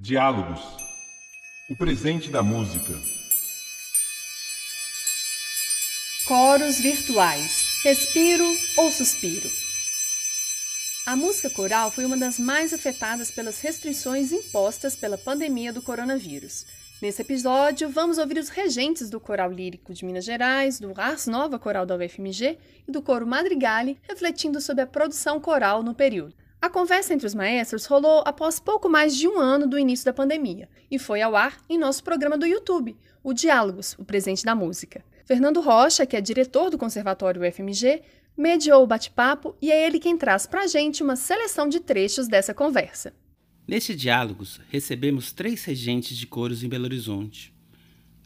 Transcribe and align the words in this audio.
Diálogos. 0.00 0.60
O 1.68 1.74
presente 1.74 2.30
da 2.30 2.40
música. 2.40 2.92
Coros 6.24 6.78
virtuais. 6.78 7.80
Respiro 7.82 8.44
ou 8.76 8.92
suspiro. 8.92 9.50
A 11.04 11.16
música 11.16 11.50
coral 11.50 11.90
foi 11.90 12.04
uma 12.04 12.16
das 12.16 12.38
mais 12.38 12.72
afetadas 12.72 13.32
pelas 13.32 13.60
restrições 13.60 14.30
impostas 14.30 14.94
pela 14.94 15.18
pandemia 15.18 15.72
do 15.72 15.82
coronavírus. 15.82 16.64
Nesse 17.02 17.22
episódio, 17.22 17.90
vamos 17.90 18.18
ouvir 18.18 18.38
os 18.38 18.50
regentes 18.50 19.10
do 19.10 19.18
Coral 19.18 19.50
Lírico 19.50 19.92
de 19.92 20.04
Minas 20.04 20.24
Gerais, 20.24 20.78
do 20.78 20.92
Ars 20.96 21.26
Nova 21.26 21.58
Coral 21.58 21.84
da 21.84 21.96
UFMG 21.96 22.56
e 22.86 22.92
do 22.92 23.02
Coro 23.02 23.26
Madrigali, 23.26 23.98
refletindo 24.02 24.60
sobre 24.60 24.82
a 24.82 24.86
produção 24.86 25.40
coral 25.40 25.82
no 25.82 25.92
período. 25.92 26.36
A 26.60 26.68
conversa 26.68 27.14
entre 27.14 27.26
os 27.26 27.36
maestros 27.36 27.86
rolou 27.86 28.22
após 28.26 28.58
pouco 28.58 28.88
mais 28.88 29.16
de 29.16 29.28
um 29.28 29.38
ano 29.38 29.64
do 29.64 29.78
início 29.78 30.04
da 30.04 30.12
pandemia 30.12 30.68
e 30.90 30.98
foi 30.98 31.22
ao 31.22 31.36
ar 31.36 31.56
em 31.68 31.78
nosso 31.78 32.02
programa 32.02 32.36
do 32.36 32.46
YouTube, 32.46 32.96
o 33.22 33.32
Diálogos, 33.32 33.94
o 33.96 34.04
Presente 34.04 34.44
da 34.44 34.56
Música. 34.56 35.04
Fernando 35.24 35.60
Rocha, 35.60 36.04
que 36.04 36.16
é 36.16 36.20
diretor 36.20 36.68
do 36.68 36.76
Conservatório 36.76 37.46
UFMG, 37.46 38.02
mediou 38.36 38.82
o 38.82 38.86
bate-papo 38.88 39.54
e 39.62 39.70
é 39.70 39.86
ele 39.86 40.00
quem 40.00 40.18
traz 40.18 40.46
para 40.46 40.62
a 40.62 40.66
gente 40.66 41.00
uma 41.00 41.14
seleção 41.14 41.68
de 41.68 41.78
trechos 41.78 42.26
dessa 42.26 42.52
conversa. 42.52 43.12
Neste 43.66 43.94
Diálogos, 43.94 44.60
recebemos 44.68 45.30
três 45.30 45.64
regentes 45.64 46.16
de 46.16 46.26
coros 46.26 46.64
em 46.64 46.68
Belo 46.68 46.86
Horizonte. 46.86 47.54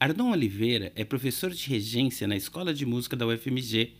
Arnon 0.01 0.31
Oliveira 0.31 0.91
é 0.97 1.05
professor 1.05 1.51
de 1.51 1.69
regência 1.69 2.27
na 2.27 2.37
Escola 2.37 2.73
de 2.73 2.87
Música 2.87 3.15
da 3.15 3.27
UFMG, 3.27 3.93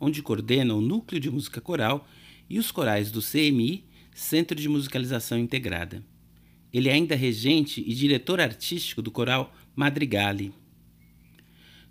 onde 0.00 0.22
coordena 0.22 0.74
o 0.74 0.80
Núcleo 0.80 1.20
de 1.20 1.30
Música 1.30 1.60
Coral 1.60 2.08
e 2.48 2.58
os 2.58 2.70
corais 2.70 3.10
do 3.10 3.20
CMI, 3.20 3.84
Centro 4.14 4.58
de 4.58 4.68
Musicalização 4.68 5.38
Integrada. 5.38 6.04
Ele 6.72 6.88
é 6.88 6.92
ainda 6.92 7.14
regente 7.14 7.82
e 7.86 7.94
diretor 7.94 8.40
artístico 8.40 9.00
do 9.00 9.10
coral 9.10 9.54
Madrigali. 9.76 10.52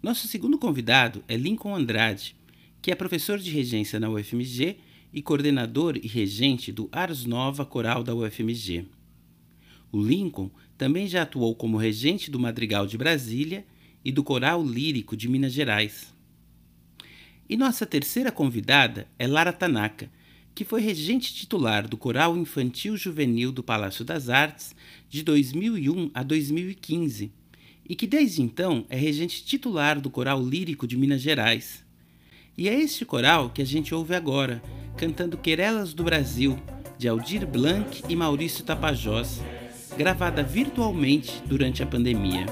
Nosso 0.02 0.28
segundo 0.28 0.58
convidado 0.58 1.24
é 1.28 1.38
Lincoln 1.38 1.76
Andrade, 1.76 2.36
que 2.82 2.92
é 2.92 2.96
professor 2.96 3.40
de 3.40 3.50
regência 3.50 4.00
na 4.00 4.10
UFMG 4.10 4.78
e 5.14 5.22
coordenador 5.22 5.98
e 5.98 6.08
regente 6.08 6.72
do 6.72 6.90
Ars 6.92 7.26
Nova 7.26 7.66
Coral 7.66 8.04
da 8.04 8.14
UFMG. 8.14 8.86
O 9.92 10.02
Lincoln 10.02 10.52
também 10.78 11.08
já 11.08 11.22
atuou 11.22 11.56
como 11.56 11.78
regente 11.78 12.30
do 12.32 12.40
Madrigal 12.40 12.88
de 12.88 12.98
Brasília 12.98 13.66
e 14.04 14.12
do 14.12 14.24
Coral 14.24 14.66
Lírico 14.66 15.16
de 15.16 15.30
Minas 15.30 15.54
Gerais. 15.54 16.14
E 17.48 17.56
nossa 17.56 17.86
terceira 17.86 18.32
convidada 18.32 19.08
é 19.18 19.28
Lara 19.28 19.54
Tanaka, 19.54 20.12
que 20.56 20.64
foi 20.64 20.82
regente 20.82 21.34
titular 21.34 21.88
do 21.88 21.98
Coral 21.98 22.38
Infantil 22.38 22.96
Juvenil 22.96 23.52
do 23.52 23.64
Palácio 23.64 24.06
das 24.06 24.30
Artes 24.30 24.76
de 25.10 25.24
2001 25.24 26.12
a 26.14 26.24
2015 26.24 27.32
e 27.88 27.96
que 27.96 28.08
desde 28.08 28.42
então 28.42 28.86
é 28.90 28.96
regente 28.96 29.44
titular 29.44 30.00
do 30.00 30.10
Coral 30.10 30.42
Lírico 30.42 30.88
de 30.88 30.98
Minas 30.98 31.22
Gerais. 31.22 31.84
E 32.58 32.70
é 32.70 32.80
este 32.80 33.04
coral 33.04 33.50
que 33.50 33.62
a 33.62 33.66
gente 33.66 33.96
ouve 33.96 34.16
agora, 34.16 34.62
cantando 34.96 35.38
Querelas 35.38 35.94
do 35.94 36.04
Brasil, 36.04 36.58
de 36.98 37.08
Aldir 37.08 37.48
Blanc 37.48 38.04
e 38.08 38.16
Maurício 38.16 38.64
Tapajós, 38.64 39.42
gravada 39.98 40.44
virtualmente 40.44 41.42
durante 41.48 41.82
a 41.82 41.86
pandemia. 41.86 42.46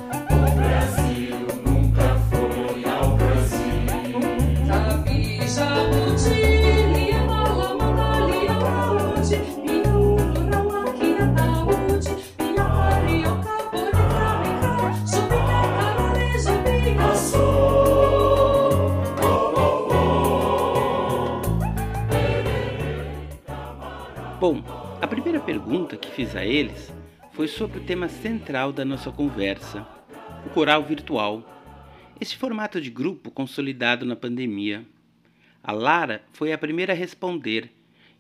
Que 26.12 26.16
fiz 26.16 26.36
a 26.36 26.46
eles 26.46 26.92
foi 27.32 27.48
sobre 27.48 27.80
o 27.80 27.86
tema 27.86 28.10
central 28.10 28.74
da 28.74 28.84
nossa 28.84 29.10
conversa, 29.12 29.88
o 30.46 30.50
coral 30.50 30.84
virtual. 30.84 31.42
Esse 32.20 32.36
formato 32.36 32.82
de 32.82 32.90
grupo 32.90 33.32
consolidado 33.32 34.06
na 34.06 34.16
pandemia. 34.16 34.86
A 35.64 35.72
Lara 35.72 36.22
foi 36.34 36.52
a 36.52 36.58
primeira 36.58 36.92
a 36.92 36.96
responder 36.96 37.72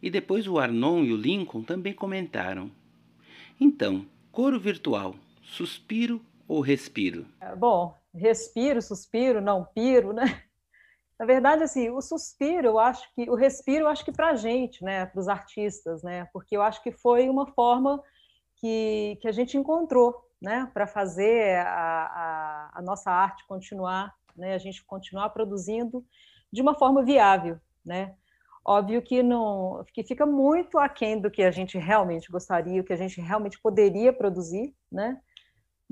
e 0.01 0.09
depois 0.09 0.47
o 0.47 0.57
Arnon 0.57 1.03
e 1.03 1.11
o 1.11 1.17
Lincoln 1.17 1.63
também 1.63 1.93
comentaram. 1.93 2.71
Então, 3.59 4.05
coro 4.31 4.59
virtual, 4.59 5.15
suspiro 5.41 6.21
ou 6.47 6.61
respiro? 6.61 7.25
Bom, 7.57 7.93
respiro, 8.13 8.81
suspiro, 8.81 9.41
não 9.41 9.65
piro, 9.65 10.13
né? 10.13 10.43
Na 11.21 11.27
verdade, 11.27 11.61
assim, 11.61 11.87
o 11.91 12.01
suspiro, 12.01 12.65
eu 12.65 12.79
acho 12.79 13.07
que 13.13 13.29
o 13.29 13.35
respiro, 13.35 13.83
eu 13.83 13.87
acho 13.87 14.03
que 14.03 14.11
para 14.11 14.29
a 14.31 14.35
gente, 14.35 14.83
né, 14.83 15.05
para 15.05 15.19
os 15.19 15.27
artistas, 15.27 16.01
né, 16.01 16.27
porque 16.33 16.57
eu 16.57 16.63
acho 16.63 16.81
que 16.81 16.91
foi 16.91 17.29
uma 17.29 17.45
forma 17.45 18.01
que, 18.55 19.19
que 19.21 19.27
a 19.27 19.31
gente 19.31 19.55
encontrou, 19.55 20.15
né, 20.41 20.67
para 20.73 20.87
fazer 20.87 21.57
a, 21.57 21.69
a, 21.69 22.71
a, 22.73 22.81
nossa 22.81 23.11
arte 23.11 23.45
continuar, 23.45 24.11
né, 24.35 24.55
a 24.55 24.57
gente 24.57 24.83
continuar 24.83 25.29
produzindo 25.29 26.03
de 26.51 26.59
uma 26.59 26.73
forma 26.73 27.03
viável, 27.03 27.59
né. 27.85 28.15
Óbvio 28.65 28.99
que 28.99 29.21
não, 29.21 29.85
que 29.93 30.03
fica 30.03 30.25
muito 30.25 30.79
aquém 30.79 31.21
do 31.21 31.29
que 31.29 31.43
a 31.43 31.51
gente 31.51 31.77
realmente 31.77 32.31
gostaria, 32.31 32.81
o 32.81 32.83
que 32.83 32.93
a 32.93 32.97
gente 32.97 33.21
realmente 33.21 33.61
poderia 33.61 34.11
produzir, 34.11 34.73
né 34.91 35.21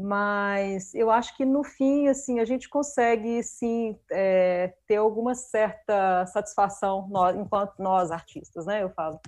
mas 0.02 0.96
eu 0.96 1.12
acho 1.12 1.36
que 1.36 1.44
no 1.44 1.62
fim 1.62 2.08
assim 2.08 2.40
a 2.40 2.46
gente 2.46 2.70
consegue 2.70 3.44
sim 3.44 4.00
é, 4.10 4.74
ter 4.88 4.96
alguma 4.96 5.36
certa 5.36 6.26
satisfação 6.28 7.06
nós, 7.10 7.36
enquanto 7.36 7.78
nós 7.80 8.10
artistas 8.10 8.66
né 8.66 8.82
eu 8.82 8.90
falo. 8.92 9.20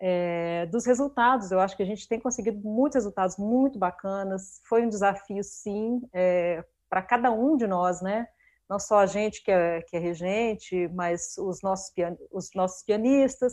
É, 0.00 0.66
dos 0.66 0.84
resultados 0.84 1.52
eu 1.52 1.60
acho 1.60 1.76
que 1.76 1.84
a 1.84 1.86
gente 1.86 2.08
tem 2.08 2.18
conseguido 2.18 2.58
muitos 2.68 2.96
resultados 2.96 3.36
muito 3.36 3.78
bacanas. 3.78 4.60
Foi 4.68 4.84
um 4.84 4.88
desafio 4.88 5.44
sim 5.44 6.00
é, 6.12 6.64
para 6.90 7.00
cada 7.00 7.30
um 7.30 7.56
de 7.56 7.68
nós 7.68 8.02
né? 8.02 8.26
Não 8.68 8.80
só 8.80 8.98
a 8.98 9.06
gente 9.06 9.40
que 9.44 9.52
é, 9.52 9.82
que 9.82 9.96
é 9.96 10.00
regente 10.00 10.88
mas 10.88 11.38
os 11.38 11.62
nossos 11.62 11.92
os 12.32 12.50
nossos 12.56 12.82
pianistas. 12.82 13.52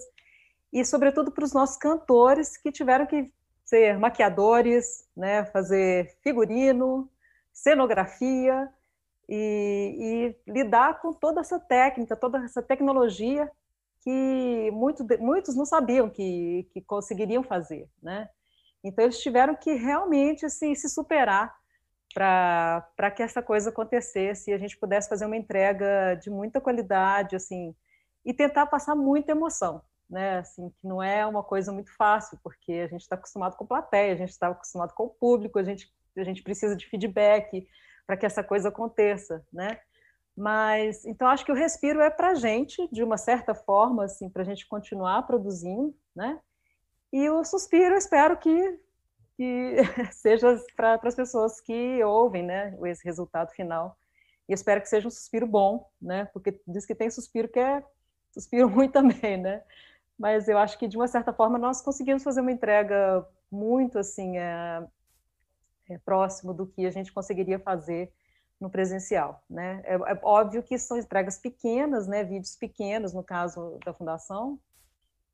E 0.73 0.83
sobretudo 0.83 1.31
para 1.31 1.43
os 1.43 1.53
nossos 1.53 1.77
cantores 1.77 2.57
que 2.57 2.71
tiveram 2.71 3.05
que 3.05 3.31
ser 3.69 3.99
maquiadores, 3.99 5.07
né, 5.15 5.45
fazer 5.45 6.17
figurino, 6.23 7.07
cenografia 7.53 8.67
e, 9.27 10.33
e, 10.47 10.51
lidar 10.51 10.99
com 10.99 11.13
toda 11.13 11.41
essa 11.41 11.59
técnica, 11.59 12.15
toda 12.15 12.43
essa 12.43 12.63
tecnologia 12.63 13.49
que 14.01 14.71
muito, 14.71 15.05
muitos 15.19 15.55
não 15.55 15.65
sabiam 15.65 16.09
que, 16.09 16.67
que 16.71 16.81
conseguiriam 16.81 17.43
fazer, 17.43 17.87
né? 18.01 18.29
Então 18.83 19.03
eles 19.03 19.19
tiveram 19.19 19.55
que 19.55 19.73
realmente 19.73 20.45
assim, 20.45 20.73
se 20.73 20.89
superar 20.89 21.53
para 22.13 23.11
que 23.15 23.21
essa 23.21 23.41
coisa 23.43 23.69
acontecesse 23.69 24.49
e 24.49 24.53
a 24.53 24.57
gente 24.57 24.77
pudesse 24.77 25.07
fazer 25.07 25.25
uma 25.25 25.37
entrega 25.37 26.15
de 26.15 26.31
muita 26.31 26.59
qualidade, 26.59 27.35
assim, 27.35 27.75
e 28.25 28.33
tentar 28.33 28.65
passar 28.65 28.95
muita 28.95 29.33
emoção, 29.33 29.81
né? 30.09 30.39
Assim, 30.39 30.69
que 30.69 30.87
não 30.87 31.01
é 31.01 31.25
uma 31.25 31.43
coisa 31.43 31.71
muito 31.71 31.95
fácil, 31.95 32.39
porque 32.43 32.73
a 32.73 32.87
gente 32.87 33.01
está 33.01 33.15
acostumado 33.15 33.55
com 33.55 33.65
plateia, 33.65 34.13
a 34.13 34.17
gente 34.17 34.29
está 34.29 34.47
acostumado 34.47 34.93
com 34.93 35.03
o 35.03 35.09
público, 35.09 35.59
a 35.59 35.63
gente, 35.63 35.93
a 36.17 36.23
gente 36.23 36.41
precisa 36.41 36.75
de 36.75 36.87
feedback 36.87 37.67
para 38.07 38.17
que 38.17 38.25
essa 38.25 38.43
coisa 38.43 38.69
aconteça, 38.69 39.45
né? 39.53 39.79
Mas, 40.35 41.05
então, 41.05 41.27
acho 41.27 41.45
que 41.45 41.51
o 41.51 41.55
respiro 41.55 42.01
é 42.01 42.09
para 42.09 42.31
a 42.31 42.35
gente, 42.35 42.87
de 42.91 43.03
uma 43.03 43.17
certa 43.17 43.53
forma, 43.53 44.05
assim, 44.05 44.29
para 44.29 44.41
a 44.41 44.45
gente 44.45 44.65
continuar 44.67 45.23
produzindo, 45.23 45.93
né? 46.15 46.39
E 47.11 47.29
o 47.29 47.43
suspiro, 47.43 47.95
espero 47.95 48.37
que, 48.37 48.79
que 49.35 49.75
seja 50.13 50.57
para 50.75 50.99
as 51.03 51.15
pessoas 51.15 51.59
que 51.59 52.03
ouvem, 52.03 52.43
né? 52.43 52.77
Esse 52.85 53.03
resultado 53.03 53.51
final. 53.51 53.97
E 54.47 54.53
espero 54.53 54.81
que 54.81 54.89
seja 54.89 55.07
um 55.07 55.11
suspiro 55.11 55.45
bom, 55.45 55.87
né? 56.01 56.25
Porque 56.33 56.59
diz 56.67 56.85
que 56.85 56.95
tem 56.95 57.09
suspiro 57.09 57.47
que 57.47 57.59
é 57.59 57.83
suspiro 58.31 58.67
ruim 58.69 58.89
também, 58.89 59.37
né? 59.37 59.61
Mas 60.19 60.49
eu 60.49 60.57
acho 60.57 60.77
que 60.77 60.87
de 60.87 60.97
uma 60.97 61.07
certa 61.07 61.31
forma 61.31 61.57
nós 61.57 61.81
conseguimos 61.81 62.21
fazer 62.21 62.41
uma 62.41 62.51
entrega 62.51 63.25
muito 63.49 63.97
assim 63.97 64.37
é, 64.37 64.85
é, 65.89 65.97
próximo 65.99 66.53
do 66.53 66.67
que 66.67 66.85
a 66.85 66.91
gente 66.91 67.13
conseguiria 67.13 67.57
fazer 67.57 68.11
no 68.59 68.69
presencial, 68.69 69.41
né? 69.49 69.81
É, 69.85 69.95
é, 69.95 70.19
óbvio 70.21 70.61
que 70.61 70.77
são 70.77 70.97
entregas 70.97 71.37
pequenas, 71.37 72.05
né? 72.07 72.25
Vídeos 72.25 72.57
pequenos 72.57 73.13
no 73.13 73.23
caso 73.23 73.79
da 73.85 73.93
fundação, 73.93 74.59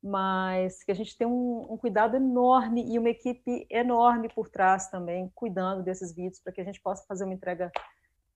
mas 0.00 0.84
que 0.84 0.92
a 0.92 0.94
gente 0.94 1.18
tem 1.18 1.26
um, 1.26 1.66
um 1.68 1.76
cuidado 1.76 2.14
enorme 2.14 2.88
e 2.88 2.96
uma 2.96 3.10
equipe 3.10 3.66
enorme 3.68 4.28
por 4.32 4.48
trás 4.48 4.88
também 4.88 5.28
cuidando 5.34 5.82
desses 5.82 6.14
vídeos 6.14 6.38
para 6.38 6.52
que 6.52 6.60
a 6.60 6.64
gente 6.64 6.80
possa 6.80 7.04
fazer 7.08 7.24
uma 7.24 7.34
entrega 7.34 7.72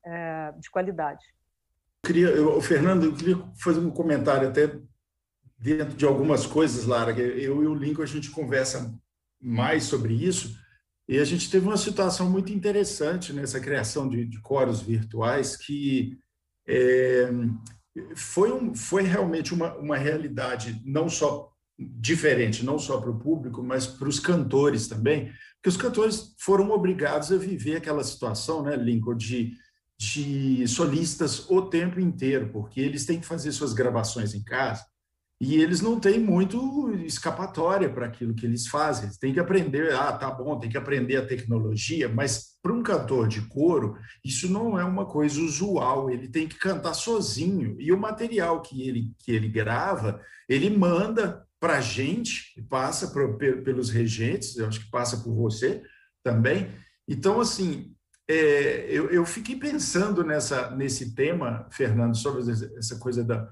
é, 0.05 0.53
de 0.59 0.69
qualidade. 0.69 1.25
queria, 2.05 2.31
eu, 2.31 2.61
Fernando, 2.61 3.05
eu 3.05 3.15
queria 3.15 3.37
fazer 3.63 3.79
um 3.79 3.93
comentário 3.93 4.49
até 4.49 4.77
dentro 5.61 5.95
de 5.95 6.07
algumas 6.07 6.47
coisas, 6.47 6.87
Lara, 6.87 7.13
eu 7.13 7.63
e 7.63 7.67
o 7.67 7.75
Lincoln 7.75 8.03
a 8.03 8.07
gente 8.07 8.31
conversa 8.31 8.95
mais 9.41 9.85
sobre 9.85 10.15
isso. 10.15 10.59
E 11.07 11.19
a 11.19 11.25
gente 11.25 11.51
teve 11.51 11.67
uma 11.67 11.77
situação 11.77 12.31
muito 12.31 12.53
interessante 12.53 13.33
nessa 13.33 13.61
criação 13.61 14.09
de, 14.09 14.25
de 14.25 14.41
coros 14.41 14.81
virtuais 14.81 15.57
que 15.57 16.19
é, 16.67 17.29
foi, 18.15 18.53
um, 18.53 18.75
foi 18.75 19.03
realmente 19.03 19.53
uma, 19.53 19.77
uma 19.77 19.97
realidade 19.97 20.81
não 20.85 21.09
só 21.09 21.51
diferente, 21.79 22.65
não 22.65 22.79
só 22.79 23.01
para 23.01 23.11
o 23.11 23.19
público, 23.19 23.63
mas 23.63 23.87
para 23.87 24.09
os 24.09 24.21
cantores 24.21 24.87
também, 24.87 25.33
porque 25.57 25.69
os 25.69 25.77
cantores 25.77 26.35
foram 26.39 26.71
obrigados 26.71 27.33
a 27.33 27.37
viver 27.37 27.77
aquela 27.77 28.05
situação, 28.05 28.63
né, 28.63 28.77
Lincoln, 28.77 29.17
de, 29.17 29.53
de 29.99 30.67
solistas 30.69 31.49
o 31.51 31.63
tempo 31.63 31.99
inteiro, 31.99 32.51
porque 32.53 32.81
eles 32.81 33.05
têm 33.05 33.19
que 33.19 33.27
fazer 33.27 33.51
suas 33.53 33.73
gravações 33.73 34.35
em 34.35 34.45
casa, 34.45 34.85
e 35.41 35.55
eles 35.55 35.81
não 35.81 35.99
têm 35.99 36.21
muito 36.21 36.93
escapatória 37.07 37.89
para 37.89 38.05
aquilo 38.05 38.35
que 38.35 38.45
eles 38.45 38.67
fazem. 38.67 39.05
Eles 39.05 39.17
têm 39.17 39.33
que 39.33 39.41
aprender, 39.41 39.95
ah, 39.95 40.13
tá 40.13 40.31
bom, 40.31 40.59
tem 40.59 40.69
que 40.69 40.77
aprender 40.77 41.17
a 41.17 41.27
tecnologia, 41.27 42.11
mas 42.11 42.59
para 42.63 42.75
um 42.75 42.83
cantor 42.83 43.27
de 43.27 43.41
coro, 43.49 43.97
isso 44.23 44.53
não 44.53 44.79
é 44.79 44.85
uma 44.85 45.07
coisa 45.07 45.41
usual. 45.41 46.11
Ele 46.11 46.29
tem 46.29 46.47
que 46.47 46.59
cantar 46.59 46.93
sozinho. 46.93 47.75
E 47.81 47.91
o 47.91 47.99
material 47.99 48.61
que 48.61 48.87
ele, 48.87 49.15
que 49.19 49.33
ele 49.33 49.49
grava, 49.49 50.21
ele 50.47 50.69
manda 50.69 51.43
para 51.59 51.79
a 51.79 51.81
gente, 51.81 52.63
passa 52.69 53.11
pelos 53.65 53.89
regentes, 53.89 54.57
eu 54.57 54.67
acho 54.67 54.81
que 54.81 54.91
passa 54.91 55.17
por 55.19 55.35
você 55.35 55.83
também. 56.23 56.69
Então, 57.09 57.41
assim, 57.41 57.95
é, 58.29 58.87
eu, 58.91 59.11
eu 59.11 59.25
fiquei 59.25 59.57
pensando 59.57 60.23
nessa, 60.23 60.71
nesse 60.77 61.15
tema, 61.15 61.67
Fernando, 61.73 62.15
sobre 62.15 62.43
essa 62.77 62.99
coisa 62.99 63.25
da 63.25 63.49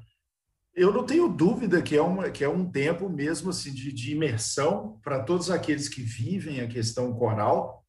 eu 0.78 0.92
não 0.92 1.04
tenho 1.04 1.28
dúvida 1.28 1.82
que 1.82 1.96
é, 1.96 2.02
uma, 2.02 2.30
que 2.30 2.44
é 2.44 2.48
um 2.48 2.70
tempo 2.70 3.08
mesmo 3.08 3.50
assim, 3.50 3.72
de, 3.72 3.92
de 3.92 4.12
imersão 4.12 4.98
para 5.02 5.22
todos 5.22 5.50
aqueles 5.50 5.88
que 5.88 6.00
vivem 6.00 6.60
a 6.60 6.68
questão 6.68 7.12
coral, 7.12 7.84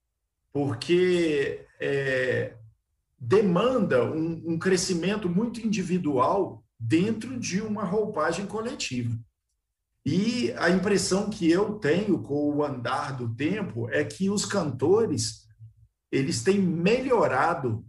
porque 0.52 1.66
é, 1.80 2.58
demanda 3.18 4.04
um, 4.04 4.54
um 4.54 4.60
crescimento 4.60 5.30
muito 5.30 5.60
individual 5.60 6.64
dentro 6.80 7.40
de 7.40 7.62
uma 7.62 7.84
roupagem 7.84 8.46
coletiva. 8.48 9.16
E 10.06 10.52
a 10.54 10.70
impressão 10.70 11.30
que 11.30 11.50
eu 11.50 11.74
tenho 11.74 12.20
com 12.24 12.56
o 12.56 12.64
andar 12.64 13.16
do 13.16 13.36
tempo 13.36 13.88
é 13.90 14.04
que 14.04 14.30
os 14.30 14.46
cantores 14.46 15.48
eles 16.12 16.42
têm 16.42 16.60
melhorado 16.60 17.86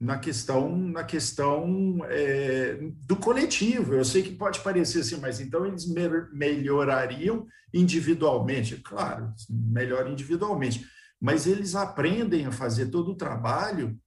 na 0.00 0.18
questão 0.18 0.74
na 0.76 1.04
questão 1.04 1.98
é, 2.08 2.78
do 3.06 3.16
coletivo. 3.16 3.94
Eu 3.94 4.04
sei 4.04 4.22
que 4.22 4.34
pode 4.34 4.60
parecer 4.60 5.00
assim, 5.00 5.16
mas 5.16 5.40
então 5.40 5.66
eles 5.66 5.86
me 5.86 6.08
melhorariam 6.32 7.46
individualmente. 7.72 8.76
Claro, 8.76 9.32
melhor 9.48 10.08
individualmente, 10.08 10.86
mas 11.20 11.46
eles 11.46 11.74
aprendem 11.74 12.46
a 12.46 12.52
fazer 12.52 12.86
todo 12.86 13.10
o 13.10 13.16
trabalho 13.16 14.00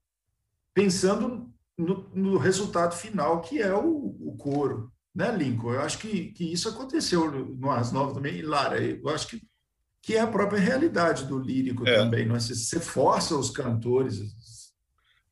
pensando 0.74 1.54
no, 1.78 2.10
no 2.14 2.38
resultado 2.38 2.96
final, 2.96 3.42
que 3.42 3.62
é 3.62 3.74
o, 3.74 4.18
o 4.20 4.36
coro. 4.38 4.92
Né, 5.14 5.32
Lincoln? 5.36 5.74
Eu 5.74 5.82
acho 5.82 6.00
que, 6.00 6.32
que 6.32 6.52
isso 6.52 6.68
aconteceu 6.68 7.32
no 7.32 7.70
Ars 7.70 7.92
Nova 7.92 8.16
também. 8.16 8.36
E 8.38 8.42
Lara, 8.42 8.82
eu 8.82 9.08
acho 9.10 9.28
que, 9.28 9.44
que 10.02 10.16
é 10.16 10.22
a 10.22 10.28
própria 10.28 10.60
realidade 10.60 11.26
do 11.26 11.38
lírico 11.38 11.88
é. 11.88 11.98
também. 11.98 12.26
Não 12.26 12.36
é? 12.36 12.40
Você 12.40 12.80
força 12.80 13.36
os 13.36 13.52
cantores 13.52 14.36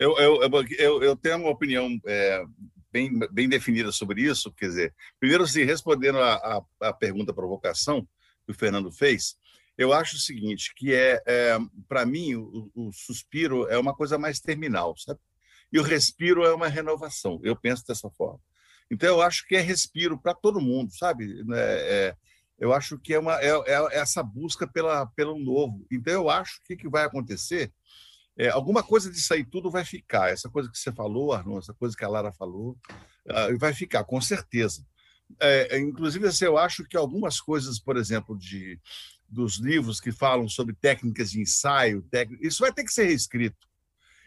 eu, 0.02 0.18
eu, 0.18 0.66
eu, 0.80 1.04
eu 1.04 1.16
tenho 1.16 1.38
uma 1.38 1.52
opinião 1.52 1.88
é, 2.08 2.44
bem, 2.92 3.20
bem 3.32 3.48
definida 3.48 3.92
sobre 3.92 4.24
isso. 4.24 4.52
Quer 4.52 4.66
dizer, 4.66 4.96
primeiro, 5.20 5.46
se 5.46 5.64
respondendo 5.64 6.18
a, 6.18 6.64
a, 6.82 6.92
pergunta 6.92 7.32
provocação 7.32 8.02
que 8.44 8.52
o 8.52 8.56
Fernando 8.56 8.92
fez, 8.92 9.36
eu 9.78 9.94
acho 9.94 10.16
o 10.16 10.20
seguinte, 10.20 10.74
que 10.76 10.92
é, 10.92 11.22
é 11.28 11.58
para 11.88 12.04
mim 12.04 12.34
o, 12.34 12.72
o, 12.74 12.92
suspiro 12.92 13.68
é 13.68 13.78
uma 13.78 13.96
coisa 13.96 14.18
mais 14.18 14.40
terminal, 14.40 14.98
sabe? 14.98 15.20
E 15.72 15.80
o 15.80 15.84
respiro 15.84 16.44
é 16.44 16.54
uma 16.54 16.68
renovação. 16.68 17.40
Eu 17.44 17.56
penso 17.56 17.86
dessa 17.86 18.10
forma. 18.10 18.40
Então 18.90 19.08
eu 19.08 19.22
acho 19.22 19.48
que 19.48 19.56
é 19.56 19.62
respiro 19.62 20.20
para 20.20 20.34
todo 20.34 20.60
mundo, 20.60 20.92
sabe? 20.92 21.46
É, 21.54 21.56
é, 21.56 22.16
eu 22.58 22.74
acho 22.74 22.98
que 22.98 23.14
é 23.14 23.20
uma 23.20 23.40
é, 23.40 23.50
é, 23.50 24.00
essa 24.00 24.24
busca 24.24 24.68
pela 24.68 25.06
pelo 25.06 25.38
novo. 25.38 25.86
Então 25.92 26.12
eu 26.12 26.28
acho 26.28 26.60
que 26.66 26.74
o 26.74 26.78
que 26.78 26.90
vai 26.90 27.06
acontecer 27.06 27.72
é, 28.42 28.50
alguma 28.50 28.82
coisa 28.82 29.12
disso 29.12 29.32
aí 29.36 29.46
tudo 29.46 29.70
vai 29.70 29.86
ficar. 29.86 30.32
Essa 30.32 30.50
coisa 30.50 30.68
que 30.68 30.76
você 30.76 30.92
falou, 30.92 31.32
Arnon, 31.32 31.60
essa 31.60 31.76
coisa 31.76 31.96
que 31.96 32.04
a 32.04 32.08
Lara 32.08 32.32
falou, 32.32 32.76
uh, 33.28 33.56
vai 33.60 33.72
ficar, 33.72 34.04
com 34.04 34.20
certeza. 34.20 34.84
É, 35.40 35.78
inclusive, 35.78 36.26
assim, 36.26 36.46
eu 36.46 36.58
acho 36.58 36.84
que 36.86 36.98
algumas 36.98 37.40
coisas, 37.40 37.80
por 37.80 37.98
exemplo, 37.98 38.36
de, 38.36 38.80
dos 39.30 39.60
livros 39.60 40.02
que 40.02 40.12
falam 40.12 40.50
sobre 40.50 40.74
técnicas 40.74 41.30
de 41.30 41.40
ensaio, 41.40 42.04
isso 42.42 42.62
vai 42.62 42.74
ter 42.74 42.84
que 42.84 42.92
ser 42.92 43.04
reescrito. 43.04 43.68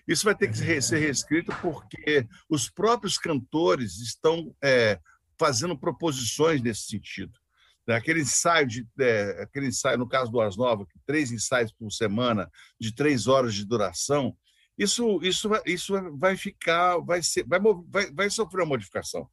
Isso 0.07 0.25
vai 0.25 0.37
ter 0.37 0.49
que 0.49 0.81
ser 0.81 0.99
reescrito 0.99 1.53
porque 1.61 2.25
os 2.49 2.71
próprios 2.71 3.19
cantores 3.19 3.99
estão 3.99 4.55
é, 4.63 5.01
fazendo 5.37 5.77
proposições 5.77 6.63
nesse 6.63 6.83
sentido. 6.83 7.37
Né, 7.87 7.95
aquele 7.95 8.21
ensaio, 8.21 8.67
de, 8.67 8.87
é, 8.99 9.43
aquele 9.43 9.67
ensaio, 9.67 9.99
no 9.99 10.09
caso 10.09 10.31
do 10.31 10.41
Ars 10.41 10.57
Nova, 10.57 10.87
três 11.07 11.31
ensaios 11.31 11.73
por 11.73 11.91
semana, 11.91 12.51
de 12.81 12.95
três 12.95 13.27
horas 13.27 13.55
de 13.55 13.67
duração, 13.67 14.37
isso, 14.77 15.21
isso, 15.23 15.49
isso 15.67 15.95
vai 16.19 16.37
ficar, 16.37 16.99
vai, 16.99 17.23
ser, 17.23 17.47
vai, 17.47 17.61
vai, 17.89 18.11
vai 18.13 18.31
sofrer 18.31 18.63
uma 18.63 18.71
modificação. 18.71 19.29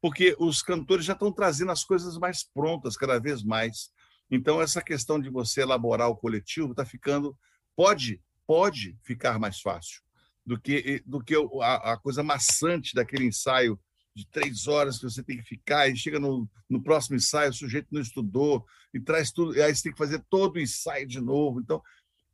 Porque 0.00 0.34
os 0.38 0.62
cantores 0.62 1.04
já 1.04 1.12
estão 1.12 1.30
trazendo 1.30 1.70
as 1.70 1.84
coisas 1.84 2.16
mais 2.18 2.42
prontas, 2.42 2.96
cada 2.96 3.20
vez 3.20 3.42
mais. 3.44 3.90
Então, 4.30 4.60
essa 4.60 4.80
questão 4.80 5.20
de 5.20 5.28
você 5.28 5.62
elaborar 5.62 6.08
o 6.08 6.16
coletivo 6.16 6.70
está 6.70 6.84
ficando, 6.84 7.36
pode, 7.76 8.20
pode 8.46 8.96
ficar 9.02 9.38
mais 9.38 9.60
fácil 9.60 10.02
do 10.44 10.60
que, 10.60 11.02
do 11.06 11.22
que 11.22 11.34
a, 11.60 11.92
a 11.92 11.96
coisa 11.98 12.22
maçante 12.22 12.94
daquele 12.94 13.26
ensaio 13.26 13.78
de 14.14 14.26
três 14.28 14.66
horas 14.66 14.98
que 14.98 15.04
você 15.04 15.22
tem 15.22 15.38
que 15.38 15.44
ficar, 15.44 15.88
e 15.88 15.96
chega 15.96 16.20
no, 16.20 16.48
no 16.68 16.82
próximo 16.82 17.16
ensaio, 17.16 17.50
o 17.50 17.54
sujeito 17.54 17.88
não 17.90 18.00
estudou, 18.00 18.64
e 18.92 19.00
traz 19.00 19.30
tudo, 19.30 19.56
e 19.56 19.62
aí 19.62 19.74
você 19.74 19.84
tem 19.84 19.92
que 19.92 19.98
fazer 19.98 20.22
todo 20.28 20.56
o 20.56 20.60
ensaio 20.60 21.06
de 21.06 21.20
novo. 21.20 21.60
Então, 21.60 21.82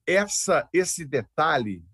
essa, 0.07 0.69
esse 0.73 1.05
detalhe, 1.05 1.85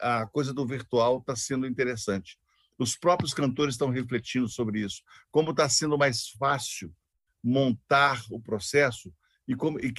a 0.00 0.26
coisa 0.26 0.52
do 0.52 0.66
virtual 0.66 1.18
está 1.18 1.36
sendo 1.36 1.66
interessante. 1.66 2.38
Os 2.78 2.96
próprios 2.96 3.34
cantores 3.34 3.74
estão 3.74 3.90
refletindo 3.90 4.48
sobre 4.48 4.80
isso, 4.80 5.02
como 5.30 5.50
está 5.50 5.68
sendo 5.68 5.96
mais 5.98 6.28
fácil 6.30 6.94
montar 7.42 8.24
o 8.30 8.40
processo 8.40 9.12
e, 9.46 9.54
como, 9.54 9.78
e, 9.80 9.92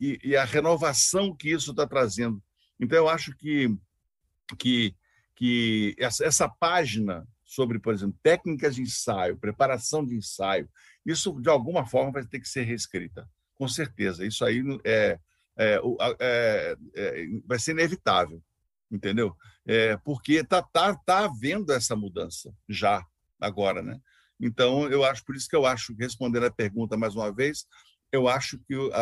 e, 0.00 0.18
e 0.22 0.36
a 0.36 0.44
renovação 0.44 1.34
que 1.34 1.50
isso 1.50 1.70
está 1.70 1.86
trazendo. 1.86 2.42
Então, 2.80 2.96
eu 2.96 3.08
acho 3.08 3.34
que, 3.36 3.74
que, 4.58 4.94
que 5.34 5.94
essa, 5.98 6.24
essa 6.24 6.48
página 6.48 7.26
sobre, 7.46 7.78
por 7.78 7.94
exemplo, 7.94 8.18
técnicas 8.22 8.74
de 8.74 8.82
ensaio, 8.82 9.38
preparação 9.38 10.04
de 10.04 10.16
ensaio, 10.16 10.68
isso 11.06 11.40
de 11.40 11.48
alguma 11.48 11.86
forma 11.86 12.12
vai 12.12 12.26
ter 12.26 12.40
que 12.40 12.48
ser 12.48 12.64
reescrita, 12.64 13.26
com 13.54 13.68
certeza. 13.68 14.26
Isso 14.26 14.44
aí 14.44 14.62
é, 14.84 15.18
é, 15.56 15.80
é, 16.20 16.76
é 16.96 17.26
vai 17.46 17.58
ser 17.58 17.70
inevitável, 17.70 18.42
entendeu? 18.90 19.34
É, 19.64 19.96
porque 19.98 20.34
está 20.34 20.60
tá, 20.60 20.94
tá 20.94 21.24
havendo 21.24 21.72
essa 21.72 21.94
mudança 21.94 22.52
já 22.68 23.06
agora, 23.40 23.80
né? 23.80 24.00
Então, 24.40 24.90
eu 24.90 25.04
acho, 25.04 25.24
por 25.24 25.36
isso 25.36 25.48
que 25.48 25.56
eu 25.56 25.64
acho, 25.64 25.94
respondendo 25.98 26.44
a 26.44 26.50
pergunta 26.50 26.96
mais 26.96 27.14
uma 27.14 27.32
vez, 27.32 27.64
eu 28.12 28.28
acho 28.28 28.58
que, 28.66 28.76
uh, 28.76 28.92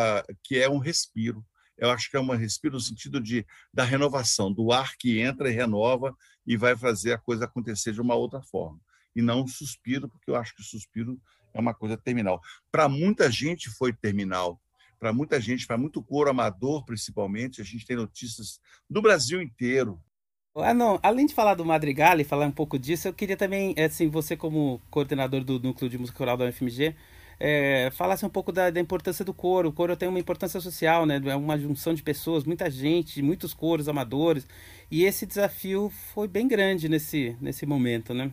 que 0.43 0.57
é 0.57 0.69
um 0.69 0.77
respiro 0.77 1.43
eu 1.77 1.89
acho 1.89 2.09
que 2.09 2.17
é 2.17 2.19
um 2.19 2.27
respiro 2.35 2.75
no 2.75 2.79
sentido 2.79 3.19
de, 3.19 3.45
da 3.73 3.83
renovação, 3.83 4.51
do 4.51 4.71
ar 4.71 4.95
que 4.97 5.19
entra 5.19 5.49
e 5.49 5.53
renova 5.53 6.15
e 6.45 6.55
vai 6.55 6.75
fazer 6.75 7.13
a 7.13 7.17
coisa 7.17 7.45
acontecer 7.45 7.91
de 7.91 8.01
uma 8.01 8.15
outra 8.15 8.41
forma. 8.41 8.79
E 9.15 9.21
não 9.21 9.41
um 9.41 9.47
suspiro, 9.47 10.09
porque 10.09 10.29
eu 10.29 10.35
acho 10.35 10.55
que 10.55 10.61
o 10.61 10.65
suspiro 10.65 11.19
é 11.53 11.59
uma 11.59 11.73
coisa 11.73 11.97
terminal. 11.97 12.41
Para 12.71 12.87
muita 12.87 13.31
gente 13.31 13.69
foi 13.69 13.93
terminal. 13.93 14.59
Para 14.99 15.11
muita 15.13 15.39
gente, 15.39 15.67
para 15.67 15.77
muito 15.77 16.01
coro 16.01 16.29
amador, 16.29 16.85
principalmente, 16.85 17.61
a 17.61 17.63
gente 17.63 17.85
tem 17.85 17.95
notícias 17.95 18.59
do 18.89 19.01
Brasil 19.01 19.41
inteiro. 19.41 20.01
Ah, 20.55 20.73
não. 20.73 20.97
Além 21.03 21.25
de 21.25 21.33
falar 21.33 21.53
do 21.55 21.65
Madrigal 21.65 22.19
e 22.19 22.23
falar 22.23 22.45
um 22.45 22.51
pouco 22.51 22.79
disso, 22.79 23.07
eu 23.07 23.13
queria 23.13 23.35
também, 23.35 23.75
assim, 23.77 24.07
você 24.07 24.37
como 24.37 24.81
coordenador 24.89 25.43
do 25.43 25.59
Núcleo 25.59 25.89
de 25.89 25.97
Música 25.97 26.17
Coral 26.17 26.37
da 26.37 26.45
UFMG, 26.45 26.95
é, 27.39 27.89
falasse 27.91 28.25
um 28.25 28.29
pouco 28.29 28.51
da, 28.51 28.69
da, 28.69 28.79
importância 28.79 29.25
do 29.25 29.33
coro. 29.33 29.69
O 29.69 29.73
coro 29.73 29.95
tem 29.95 30.07
uma 30.07 30.19
importância 30.19 30.59
social, 30.59 31.05
né? 31.05 31.21
É 31.25 31.35
uma 31.35 31.57
junção 31.57 31.93
de 31.93 32.03
pessoas, 32.03 32.43
muita 32.43 32.69
gente, 32.69 33.21
muitos 33.21 33.53
coros 33.53 33.89
amadores. 33.89 34.47
E 34.89 35.03
esse 35.03 35.25
desafio 35.25 35.91
foi 36.13 36.27
bem 36.27 36.47
grande 36.47 36.87
nesse, 36.87 37.35
nesse 37.41 37.65
momento, 37.65 38.13
né? 38.13 38.31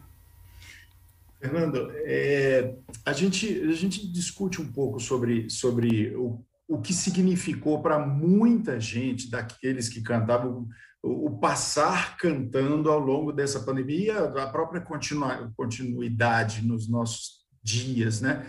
Fernando, 1.41 1.91
é, 2.05 2.77
a, 3.05 3.13
gente, 3.13 3.61
a 3.63 3.73
gente 3.73 4.07
discute 4.07 4.63
um 4.63 4.71
pouco 4.71 5.01
sobre, 5.01 5.51
sobre 5.51 6.15
o, 6.15 6.41
o 6.69 6.81
que 6.81 6.93
significou 6.95 7.83
para 7.83 7.99
muita 7.99 8.79
gente, 8.79 9.29
daqueles 9.29 9.89
que 9.89 10.01
cantavam, 10.01 10.69
o, 11.03 11.27
o 11.27 11.39
passar 11.39 12.17
cantando 12.17 12.89
ao 12.89 13.01
longo 13.01 13.33
dessa 13.33 13.59
pandemia, 13.59 14.21
a 14.21 14.47
própria 14.47 14.81
continuidade 15.57 16.65
nos 16.65 16.89
nossos 16.89 17.43
dias, 17.61 18.21
né? 18.21 18.47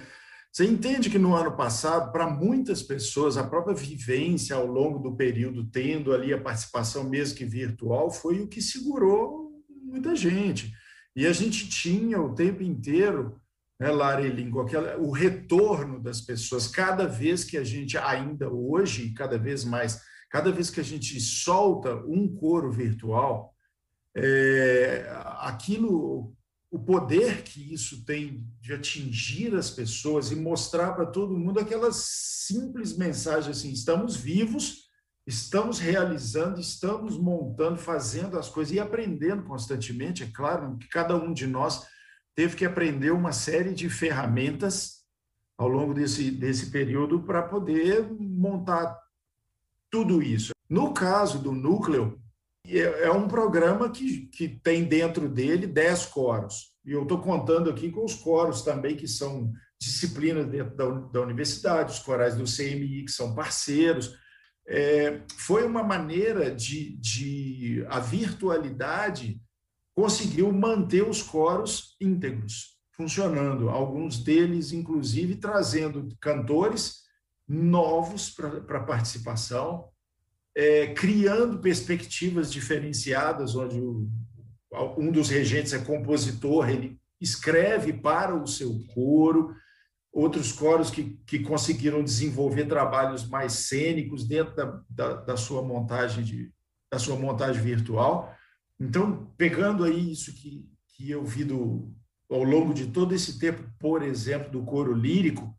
Você 0.54 0.66
entende 0.68 1.10
que 1.10 1.18
no 1.18 1.36
ano 1.36 1.58
passado, 1.58 2.12
para 2.12 2.30
muitas 2.30 2.84
pessoas, 2.84 3.38
a 3.38 3.44
própria 3.44 3.74
vivência 3.74 4.56
ao 4.56 4.68
longo 4.68 5.00
do 5.00 5.16
período, 5.16 5.66
tendo 5.66 6.14
ali 6.14 6.32
a 6.32 6.40
participação 6.40 7.10
mesmo 7.10 7.36
que 7.36 7.44
virtual, 7.44 8.12
foi 8.12 8.40
o 8.40 8.48
que 8.48 8.62
segurou 8.62 9.52
muita 9.84 10.16
gente. 10.16 10.72
E 11.16 11.26
a 11.26 11.34
gente 11.34 11.68
tinha 11.68 12.22
o 12.22 12.36
tempo 12.36 12.62
inteiro, 12.62 13.42
né, 13.80 13.90
Lara 13.90 14.22
Elingo, 14.22 14.64
o 15.00 15.10
retorno 15.10 16.00
das 16.00 16.22
pessoas, 16.22 16.68
cada 16.68 17.08
vez 17.08 17.44
que 17.44 17.58
a 17.58 17.64
gente, 17.64 17.98
ainda 17.98 18.48
hoje, 18.48 19.12
cada 19.16 19.40
vez 19.40 19.66
mais, 19.66 20.04
cada 20.30 20.52
vez 20.52 20.70
que 20.70 20.80
a 20.80 20.84
gente 20.84 21.20
solta 21.20 21.96
um 22.06 22.28
coro 22.32 22.72
virtual, 22.72 23.56
é, 24.16 25.12
aquilo 25.40 26.36
o 26.74 26.80
poder 26.80 27.44
que 27.44 27.72
isso 27.72 28.04
tem 28.04 28.44
de 28.60 28.74
atingir 28.74 29.54
as 29.54 29.70
pessoas 29.70 30.32
e 30.32 30.36
mostrar 30.36 30.94
para 30.94 31.06
todo 31.06 31.38
mundo 31.38 31.60
aquelas 31.60 31.98
simples 32.48 32.98
mensagens 32.98 33.58
assim: 33.60 33.72
estamos 33.72 34.16
vivos, 34.16 34.90
estamos 35.28 35.78
realizando, 35.78 36.60
estamos 36.60 37.16
montando, 37.16 37.78
fazendo 37.78 38.40
as 38.40 38.50
coisas 38.50 38.74
e 38.74 38.80
aprendendo 38.80 39.44
constantemente. 39.44 40.24
É 40.24 40.32
claro 40.34 40.76
que 40.80 40.88
cada 40.88 41.16
um 41.16 41.32
de 41.32 41.46
nós 41.46 41.86
teve 42.34 42.56
que 42.56 42.66
aprender 42.66 43.12
uma 43.12 43.32
série 43.32 43.76
de 43.76 43.88
ferramentas 43.88 45.04
ao 45.56 45.68
longo 45.68 45.94
desse, 45.94 46.32
desse 46.32 46.72
período 46.72 47.22
para 47.22 47.44
poder 47.44 48.12
montar 48.20 49.00
tudo 49.92 50.24
isso. 50.24 50.54
No 50.68 50.92
caso 50.92 51.38
do 51.38 51.52
núcleo, 51.52 52.20
é, 52.68 53.06
é 53.06 53.12
um 53.12 53.28
programa 53.28 53.90
que, 53.90 54.28
que 54.28 54.48
tem 54.48 54.84
dentro 54.86 55.28
dele 55.28 55.68
10 55.68 56.06
coros. 56.08 56.74
E 56.86 56.92
eu 56.92 57.04
estou 57.04 57.20
contando 57.20 57.70
aqui 57.70 57.90
com 57.90 58.04
os 58.04 58.16
coros 58.16 58.62
também, 58.62 58.96
que 58.96 59.08
são 59.08 59.52
disciplinas 59.80 60.48
dentro 60.48 60.76
da, 60.76 60.90
da 60.90 61.22
universidade, 61.22 61.94
os 61.94 62.00
corais 62.00 62.36
do 62.36 62.46
CMI, 62.46 63.06
que 63.06 63.12
são 63.12 63.36
parceiros. 63.36 64.18
É, 64.68 65.22
foi 65.38 65.66
uma 65.66 65.84
maneira 65.84 66.54
de, 66.54 66.96
de. 66.98 67.86
A 67.90 68.00
virtualidade 68.00 69.42
conseguiu 69.96 70.52
manter 70.52 71.08
os 71.08 71.22
coros 71.22 71.96
íntegros, 72.00 72.78
funcionando. 72.96 73.70
Alguns 73.70 74.18
deles, 74.24 74.72
inclusive, 74.72 75.36
trazendo 75.36 76.08
cantores 76.20 77.04
novos 77.48 78.30
para 78.30 78.84
participação 78.86 79.93
é, 80.56 80.88
criando 80.94 81.60
perspectivas 81.60 82.52
diferenciadas, 82.52 83.56
onde 83.56 83.80
o, 83.80 84.08
um 84.98 85.12
dos 85.12 85.30
regentes 85.30 85.74
é 85.74 85.80
compositor, 85.80 86.70
ele 86.70 87.00
escreve 87.20 87.94
para 87.94 88.36
o 88.36 88.46
seu 88.48 88.80
coro, 88.94 89.56
outros 90.12 90.52
coros 90.52 90.92
que, 90.92 91.20
que 91.26 91.40
conseguiram 91.40 92.04
desenvolver 92.04 92.66
trabalhos 92.66 93.28
mais 93.28 93.54
cênicos 93.54 94.28
dentro 94.28 94.56
da, 94.56 94.82
da, 94.90 95.14
da 95.22 95.38
sua 95.38 95.62
montagem 95.64 96.24
de, 96.24 96.52
da 96.92 97.00
sua 97.00 97.16
montagem 97.16 97.62
virtual. 97.62 98.36
Então, 98.80 99.32
pegando 99.38 99.84
aí 99.84 100.12
isso 100.12 100.34
que, 100.34 100.70
que 100.96 101.10
eu 101.10 101.24
vi 101.24 101.44
do, 101.44 101.92
ao 102.30 102.44
longo 102.44 102.74
de 102.74 102.88
todo 102.88 103.16
esse 103.16 103.40
tempo, 103.40 103.64
por 103.80 104.04
exemplo, 104.04 104.52
do 104.52 104.64
coro 104.64 104.94
lírico, 104.94 105.53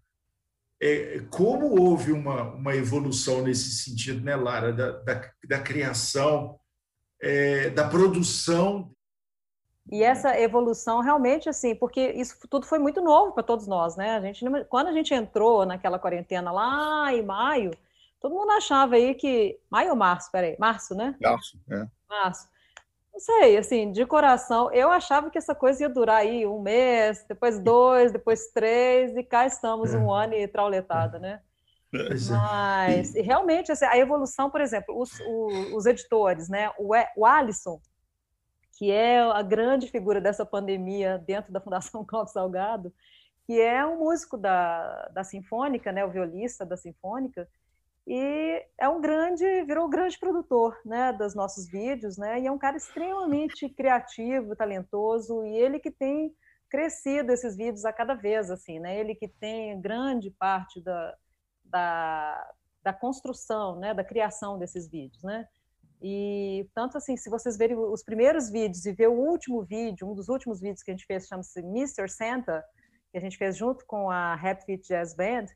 é, 0.85 1.21
como 1.31 1.81
houve 1.81 2.13
uma, 2.13 2.43
uma 2.43 2.77
evolução 2.77 3.41
nesse 3.43 3.71
sentido, 3.71 4.23
né, 4.23 4.37
Lara, 4.37 4.71
da, 4.71 4.91
da, 4.91 5.31
da 5.49 5.59
criação, 5.59 6.61
é, 7.23 7.71
da 7.71 7.89
produção. 7.89 8.91
E 9.91 10.03
essa 10.03 10.39
evolução 10.39 11.01
realmente, 11.01 11.49
assim, 11.49 11.75
porque 11.75 12.11
isso 12.13 12.37
tudo 12.51 12.67
foi 12.67 12.79
muito 12.79 13.01
novo 13.01 13.33
para 13.33 13.43
todos 13.43 13.67
nós, 13.67 13.97
né? 13.97 14.17
A 14.17 14.21
gente, 14.21 14.45
quando 14.69 14.89
a 14.89 14.93
gente 14.93 15.15
entrou 15.15 15.65
naquela 15.65 15.99
quarentena 15.99 16.53
lá 16.53 17.13
em 17.15 17.23
maio, 17.23 17.71
todo 18.21 18.35
mundo 18.35 18.51
achava 18.51 18.97
aí 18.97 19.15
que. 19.15 19.59
Maio 19.71 19.91
ou 19.91 19.97
março? 19.97 20.31
Peraí, 20.31 20.57
março, 20.59 20.95
né? 20.95 21.15
Março, 21.21 21.59
é. 21.71 21.87
Março 22.09 22.54
não 23.15 23.21
sei, 23.21 23.57
assim, 23.57 23.93
de 23.93 24.05
coração, 24.05 24.73
eu 24.73 24.91
achava 24.91 25.31
que 25.31 25.39
essa 25.39 25.55
coisa 25.55 25.85
ia 25.85 25.89
durar 25.89 26.17
aí 26.17 26.45
um 26.45 26.61
mês, 26.61 27.25
depois 27.29 27.61
dois, 27.61 28.11
depois 28.11 28.49
três, 28.53 29.17
e 29.17 29.23
cá 29.23 29.47
estamos 29.47 29.95
um 29.95 30.11
ano 30.13 30.35
e 30.35 30.49
trauletada, 30.49 31.21
né? 31.21 31.41
É. 31.95 32.09
Mas, 32.29 33.15
realmente, 33.15 33.71
assim, 33.71 33.85
a 33.85 33.97
evolução, 33.97 34.51
por 34.51 34.61
exemplo, 34.61 35.01
os, 35.01 35.13
os, 35.21 35.73
os 35.73 35.87
editores, 35.87 36.49
né? 36.49 36.73
O, 36.77 36.91
o 37.17 37.25
Alisson, 37.25 37.81
que 38.77 38.91
é 38.91 39.21
a 39.21 39.43
grande 39.43 39.87
figura 39.87 40.21
dessa 40.21 40.45
pandemia 40.45 41.17
dentro 41.25 41.53
da 41.53 41.61
Fundação 41.61 42.03
Clóvis 42.05 42.33
Salgado, 42.33 42.93
que 43.47 43.61
é 43.61 43.87
um 43.87 44.01
músico 44.01 44.37
da, 44.37 45.09
da 45.13 45.23
Sinfônica, 45.23 45.93
né? 45.93 46.05
O 46.05 46.11
violista 46.11 46.67
da 46.67 46.77
Sinfônica, 46.77 47.49
e 48.07 48.67
é 48.79 48.89
um 48.89 49.01
grande, 49.01 49.45
virou 49.65 49.87
um 49.87 49.91
grande 49.91 50.19
produtor, 50.19 50.79
né, 50.85 51.13
dos 51.13 51.35
nossos 51.35 51.69
vídeos, 51.69 52.19
né, 52.19 52.41
e 52.41 52.47
é 52.47 52.53
um 52.53 52.59
cara 52.59 52.77
extremamente 52.77 53.69
criativo, 53.69 54.55
talentoso, 54.55 55.45
e 55.45 55.57
ele 55.57 55.79
que 55.79 55.91
tem 55.91 56.35
crescido 56.69 57.33
esses 57.33 57.57
vídeos 57.57 57.85
a 57.85 57.93
cada 57.93 58.15
vez, 58.15 58.51
assim, 58.51 58.79
né, 58.79 58.99
ele 58.99 59.15
que 59.15 59.29
tem 59.29 59.81
grande 59.81 60.31
parte 60.31 60.83
da, 60.83 61.17
da, 61.65 62.53
da 62.83 62.93
construção, 62.93 63.79
né, 63.79 63.95
da 63.95 64.05
criação 64.05 64.59
desses 64.59 64.87
vídeos, 64.87 65.23
né, 65.23 65.49
e 66.03 66.69
tanto 66.75 66.99
assim, 66.99 67.17
se 67.17 67.31
vocês 67.31 67.57
verem 67.57 67.79
os 67.79 68.03
primeiros 68.03 68.51
vídeos 68.51 68.85
e 68.85 68.93
ver 68.93 69.09
o 69.09 69.15
último 69.15 69.63
vídeo, 69.63 70.07
um 70.07 70.15
dos 70.15 70.29
últimos 70.29 70.61
vídeos 70.61 70.83
que 70.83 70.91
a 70.91 70.95
gente 70.95 71.07
fez, 71.07 71.27
chama-se 71.27 71.61
Mr. 71.61 72.07
Santa, 72.11 72.63
que 73.11 73.17
a 73.17 73.21
gente 73.21 73.39
fez 73.39 73.57
junto 73.57 73.87
com 73.87 74.11
a 74.11 74.35
Happy 74.35 74.77
Jazz 74.77 75.15
Band, 75.15 75.47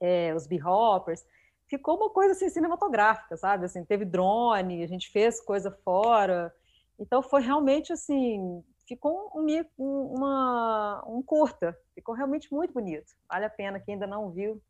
é, 0.00 0.34
os 0.34 0.46
B-Hoppers, 0.46 1.22
ficou 1.72 1.96
uma 1.96 2.10
coisa 2.10 2.32
assim 2.32 2.50
cinematográfica, 2.50 3.34
sabe? 3.34 3.64
Assim, 3.64 3.82
teve 3.82 4.04
drone, 4.04 4.82
a 4.82 4.86
gente 4.86 5.10
fez 5.10 5.40
coisa 5.40 5.70
fora. 5.82 6.52
Então 7.00 7.22
foi 7.22 7.40
realmente 7.40 7.94
assim, 7.94 8.62
ficou 8.86 9.32
um, 9.34 9.46
um, 9.78 10.14
uma, 10.14 11.02
um 11.08 11.22
curta, 11.22 11.74
ficou 11.94 12.14
realmente 12.14 12.52
muito 12.52 12.74
bonito. 12.74 13.12
Vale 13.26 13.46
a 13.46 13.50
pena 13.50 13.80
quem 13.80 13.94
ainda 13.94 14.06
não 14.06 14.30
viu, 14.30 14.60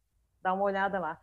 dar 0.41 0.55
uma 0.55 0.63
olhada 0.63 1.01
lá. 1.01 1.19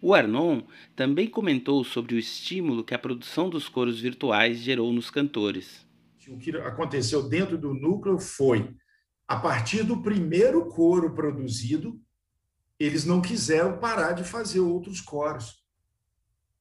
O 0.00 0.14
Arnon 0.14 0.62
também 0.94 1.28
comentou 1.28 1.82
sobre 1.82 2.14
o 2.14 2.18
estímulo 2.18 2.84
que 2.84 2.94
a 2.94 2.98
produção 2.98 3.50
dos 3.50 3.68
coros 3.68 4.00
virtuais 4.00 4.58
gerou 4.58 4.92
nos 4.92 5.10
cantores. 5.10 5.84
O 6.28 6.38
que 6.38 6.56
aconteceu 6.56 7.28
dentro 7.28 7.58
do 7.58 7.74
núcleo 7.74 8.20
foi, 8.20 8.72
a 9.26 9.36
partir 9.36 9.82
do 9.82 10.00
primeiro 10.00 10.66
coro 10.68 11.12
produzido, 11.12 12.00
eles 12.80 13.04
não 13.04 13.20
quiseram 13.20 13.78
parar 13.78 14.12
de 14.12 14.24
fazer 14.24 14.60
outros 14.60 15.00
coros. 15.02 15.60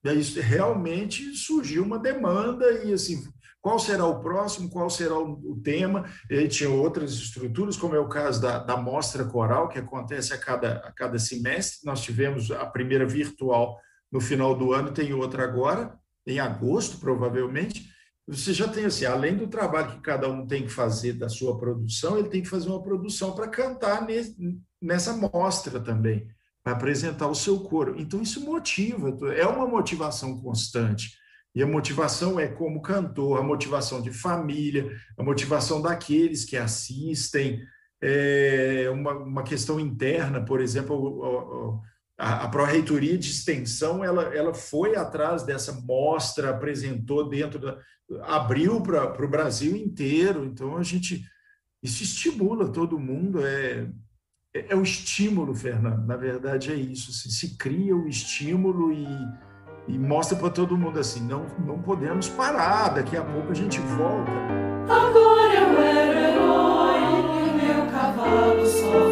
E 0.03 0.09
aí 0.09 0.21
realmente 0.21 1.33
surgiu 1.35 1.83
uma 1.83 1.97
demanda 1.97 2.83
e 2.83 2.93
assim, 2.93 3.23
qual 3.61 3.79
será 3.79 4.05
o 4.05 4.21
próximo, 4.21 4.69
qual 4.69 4.89
será 4.89 5.17
o, 5.17 5.59
tema. 5.63 6.09
E 6.29 6.37
aí 6.37 6.47
tinha 6.47 6.69
outras 6.69 7.13
estruturas, 7.13 7.77
como 7.77 7.95
é 7.95 7.99
o 7.99 8.07
caso 8.07 8.41
da, 8.41 8.59
da 8.59 8.77
mostra 8.77 9.25
coral, 9.25 9.67
que 9.69 9.79
acontece 9.79 10.33
a 10.33 10.37
cada, 10.37 10.77
a 10.79 10.91
cada 10.91 11.17
semestre. 11.19 11.85
Nós 11.85 12.01
tivemos 12.01 12.51
a 12.51 12.65
primeira 12.65 13.05
virtual 13.05 13.77
no 14.11 14.19
final 14.19 14.55
do 14.55 14.73
ano, 14.73 14.93
tem 14.93 15.13
outra 15.13 15.43
agora, 15.43 15.97
em 16.25 16.39
agosto, 16.39 16.99
provavelmente. 16.99 17.89
Você 18.27 18.53
já 18.53 18.67
tem 18.67 18.85
assim, 18.85 19.05
além 19.05 19.35
do 19.35 19.47
trabalho 19.47 19.91
que 19.91 20.01
cada 20.01 20.29
um 20.29 20.45
tem 20.45 20.63
que 20.63 20.69
fazer 20.69 21.13
da 21.13 21.27
sua 21.27 21.57
produção, 21.57 22.17
ele 22.17 22.29
tem 22.29 22.41
que 22.41 22.49
fazer 22.49 22.69
uma 22.69 22.81
produção 22.81 23.33
para 23.33 23.47
cantar 23.47 24.05
nesse, 24.05 24.35
nessa 24.81 25.13
mostra 25.13 25.79
também, 25.79 26.27
para 26.63 26.73
apresentar 26.73 27.27
o 27.27 27.35
seu 27.35 27.59
coro. 27.61 27.95
Então, 27.97 28.21
isso 28.21 28.45
motiva, 28.45 29.33
é 29.33 29.45
uma 29.45 29.67
motivação 29.67 30.39
constante. 30.41 31.17
E 31.55 31.63
a 31.63 31.67
motivação 31.67 32.39
é 32.39 32.47
como 32.47 32.81
cantor, 32.81 33.39
a 33.39 33.43
motivação 33.43 34.01
de 34.01 34.11
família, 34.11 34.91
a 35.17 35.23
motivação 35.23 35.81
daqueles 35.81 36.45
que 36.45 36.55
assistem, 36.55 37.59
é 38.01 38.89
uma, 38.91 39.13
uma 39.13 39.43
questão 39.43 39.79
interna, 39.79 40.43
por 40.43 40.61
exemplo, 40.61 41.81
a, 42.17 42.45
a 42.45 42.47
Pró-Reitoria 42.47 43.17
de 43.17 43.29
Extensão, 43.29 44.03
ela, 44.03 44.23
ela 44.35 44.53
foi 44.53 44.95
atrás 44.95 45.43
dessa 45.43 45.73
mostra, 45.73 46.49
apresentou 46.49 47.27
dentro 47.27 47.59
da... 47.59 47.77
abriu 48.23 48.81
para 48.81 49.25
o 49.25 49.29
Brasil 49.29 49.75
inteiro, 49.75 50.45
então 50.45 50.77
a 50.77 50.83
gente... 50.83 51.25
Isso 51.81 52.03
estimula 52.03 52.71
todo 52.71 52.99
mundo, 52.99 53.45
é, 53.45 53.89
é, 54.69 54.75
o 54.75 54.81
estímulo, 54.81 55.53
Fernando. 55.55 56.05
Na 56.05 56.15
verdade, 56.15 56.71
é 56.71 56.75
isso. 56.75 57.11
Assim, 57.11 57.29
se 57.29 57.55
cria 57.57 57.95
o 57.95 58.07
estímulo 58.07 58.91
e, 58.91 59.07
e 59.87 59.97
mostra 59.97 60.37
para 60.37 60.49
todo 60.49 60.77
mundo 60.77 60.99
assim: 60.99 61.25
não, 61.25 61.45
não 61.65 61.79
podemos 61.79 62.29
parar, 62.29 62.89
daqui 62.89 63.15
a 63.15 63.23
pouco 63.23 63.51
a 63.51 63.55
gente 63.55 63.79
volta. 63.79 64.31
Agora 64.89 65.53
eu 65.53 65.81
era 65.81 66.31
herói, 66.31 66.99
meu 67.61 67.85
cavalo 67.91 68.65
só 68.65 69.08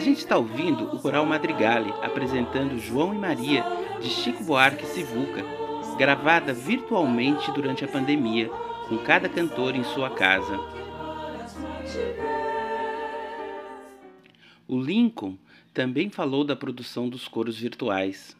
A 0.00 0.02
gente 0.02 0.20
está 0.20 0.38
ouvindo 0.38 0.84
o 0.84 0.98
Coral 0.98 1.26
Madrigale 1.26 1.92
apresentando 2.00 2.78
João 2.78 3.14
e 3.14 3.18
Maria 3.18 3.62
de 4.00 4.08
Chico 4.08 4.42
Buarque 4.42 4.86
Sivuca, 4.86 5.44
gravada 5.98 6.54
virtualmente 6.54 7.52
durante 7.52 7.84
a 7.84 7.88
pandemia, 7.88 8.48
com 8.88 8.96
cada 8.96 9.28
cantor 9.28 9.76
em 9.76 9.84
sua 9.84 10.08
casa. 10.08 10.58
O 14.66 14.80
Lincoln 14.80 15.36
também 15.74 16.08
falou 16.08 16.44
da 16.44 16.56
produção 16.56 17.06
dos 17.06 17.28
coros 17.28 17.58
virtuais. 17.58 18.34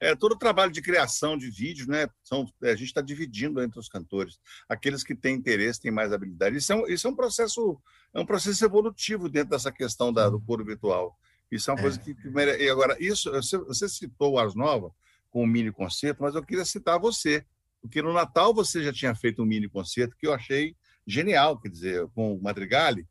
É, 0.00 0.14
todo 0.14 0.32
o 0.32 0.38
trabalho 0.38 0.70
de 0.70 0.80
criação 0.80 1.36
de 1.36 1.50
vídeos, 1.50 1.88
né? 1.88 2.08
São, 2.22 2.46
a 2.62 2.70
gente 2.74 2.84
está 2.84 3.00
dividindo 3.00 3.60
entre 3.60 3.80
os 3.80 3.88
cantores. 3.88 4.38
Aqueles 4.68 5.02
que 5.02 5.14
têm 5.14 5.34
interesse, 5.34 5.80
têm 5.80 5.90
mais 5.90 6.12
habilidade. 6.12 6.56
Isso 6.56 6.72
é 6.72 6.76
um, 6.76 6.86
isso 6.86 7.06
é 7.06 7.10
um 7.10 7.16
processo, 7.16 7.80
é 8.14 8.20
um 8.20 8.26
processo 8.26 8.64
evolutivo 8.64 9.28
dentro 9.28 9.50
dessa 9.50 9.72
questão 9.72 10.12
da, 10.12 10.28
do 10.30 10.40
coro 10.40 10.64
virtual. 10.64 11.18
Isso 11.50 11.70
é 11.70 11.74
uma 11.74 11.80
coisa 11.80 11.98
que, 11.98 12.14
e 12.62 12.68
agora 12.70 12.96
isso 13.00 13.30
você, 13.32 13.58
você 13.58 13.88
citou 13.88 14.34
o 14.34 14.38
Ars 14.38 14.54
Nova 14.54 14.92
com 15.30 15.42
o 15.42 15.46
mini 15.46 15.72
concerto, 15.72 16.22
mas 16.22 16.34
eu 16.34 16.44
queria 16.44 16.64
citar 16.64 16.98
você, 16.98 17.44
porque 17.80 18.00
no 18.00 18.12
Natal 18.12 18.54
você 18.54 18.82
já 18.84 18.92
tinha 18.92 19.14
feito 19.14 19.42
um 19.42 19.46
mini 19.46 19.68
concerto 19.68 20.16
que 20.16 20.26
eu 20.26 20.32
achei 20.32 20.76
genial, 21.06 21.58
quer 21.58 21.70
dizer, 21.70 22.06
com 22.08 22.34
o 22.34 22.42
Madrigali, 22.42 23.06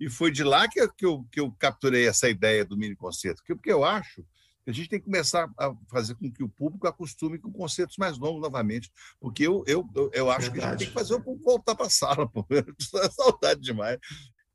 e 0.00 0.08
foi 0.08 0.30
de 0.30 0.42
lá 0.42 0.66
que, 0.68 0.80
eu- 0.80 0.92
que, 0.92 1.04
eu, 1.04 1.22
que 1.30 1.38
eu 1.40 1.52
capturei 1.52 2.06
essa 2.06 2.28
ideia 2.28 2.64
do 2.64 2.76
mini 2.76 2.96
concerto, 2.96 3.42
porque, 3.46 3.70
eu 3.70 3.84
acho 3.84 4.24
a 4.66 4.72
gente 4.72 4.88
tem 4.88 4.98
que 4.98 5.06
começar 5.06 5.50
a 5.58 5.74
fazer 5.90 6.14
com 6.14 6.30
que 6.30 6.42
o 6.42 6.48
público 6.48 6.86
acostume 6.86 7.38
com 7.38 7.52
concertos 7.52 7.96
mais 7.96 8.18
longos 8.18 8.42
novamente, 8.42 8.90
porque 9.20 9.46
eu, 9.46 9.64
eu, 9.66 9.88
eu, 10.12 10.30
acho 10.30 10.52
que 10.52 10.58
a 10.58 10.60
gente 10.60 10.60
Verdade. 10.60 10.78
tem 10.78 10.88
que 10.88 10.94
fazer 10.94 11.14
o 11.14 11.20
público 11.20 11.44
voltar 11.44 11.74
para 11.74 11.86
a 11.86 11.90
sala, 11.90 12.28
pô. 12.28 12.46
saudade 13.12 13.60
demais. 13.60 13.98